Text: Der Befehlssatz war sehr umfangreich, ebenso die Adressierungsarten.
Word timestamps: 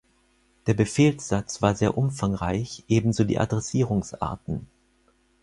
Der 0.65 0.73
Befehlssatz 0.73 1.61
war 1.61 1.75
sehr 1.75 1.95
umfangreich, 1.95 2.83
ebenso 2.87 3.23
die 3.23 3.37
Adressierungsarten. 3.37 4.65